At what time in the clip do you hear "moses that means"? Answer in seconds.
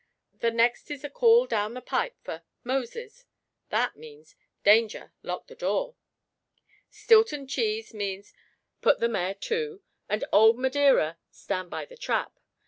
2.63-4.35